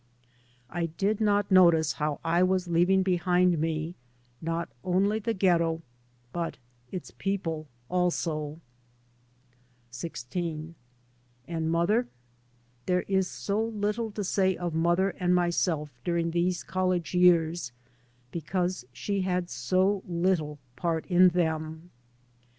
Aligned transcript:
I 0.71 0.87
did 0.87 1.21
not 1.21 1.51
notice 1.51 1.93
liow 1.93 2.17
I 2.23 2.41
was 2.41 2.67
leaving 2.67 3.03
behind 3.03 3.59
me 3.59 3.93
not 4.41 4.67
only 4.83 5.19
the 5.19 5.35
ghetto, 5.35 5.83
but 6.33 6.57
its 6.91 7.11
people 7.11 7.67
also. 7.87 8.59
3 9.91 10.09
by 10.09 10.11
Google 10.11 10.19
XVI 10.41 10.73
AND 11.49 11.69
mother? 11.71 12.07
There 12.87 13.03
is 13.03 13.27
so 13.27 13.63
little 13.63 14.09
to 14.13 14.23
say 14.23 14.57
of 14.57 14.73
mother 14.73 15.11
and 15.19 15.35
myself 15.35 15.91
during 16.03 16.31
these 16.31 16.63
college 16.63 17.13
years 17.13 17.71
because 18.31 18.83
she 18.91 19.21
had 19.21 19.51
so 19.51 20.01
little 20.07 20.57
part 20.75 21.05
in 21.05 21.27
them. 21.29 21.91